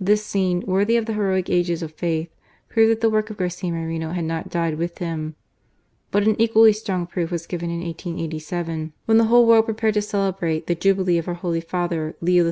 This 0.00 0.26
scene, 0.26 0.64
worthy 0.66 0.96
of 0.96 1.06
the 1.06 1.12
heroic 1.12 1.48
ages 1.48 1.84
of 1.84 1.92
faith, 1.92 2.28
proved 2.68 2.90
that 2.90 3.00
the 3.00 3.08
work 3.08 3.30
of 3.30 3.36
Garcia 3.36 3.70
Moreno 3.70 4.10
had 4.10 4.24
not 4.24 4.48
died 4.50 4.74
| 4.74 4.74
with 4.76 4.98
him. 4.98 5.36
But 6.10 6.26
an 6.26 6.34
equally 6.40 6.72
strong 6.72 7.06
proof 7.06 7.30
was 7.30 7.46
given 7.46 7.70
in 7.70 7.80
1887, 7.80 8.92
when 9.04 9.18
the 9.18 9.26
whole 9.26 9.46
world 9.46 9.66
prepared 9.66 9.94
to 9.94 10.02
celebrate 10.02 10.66
the 10.66 10.74
Jubilee 10.74 11.16
of 11.16 11.28
our 11.28 11.34
Holy 11.34 11.60
Father, 11.60 12.16
Leo 12.20 12.42
XIII. 12.42 12.50